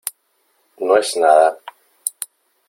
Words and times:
no 0.91 0.95
es 1.01 1.13
nada. 1.25 1.53